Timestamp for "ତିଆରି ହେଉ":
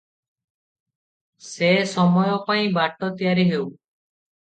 3.21-3.67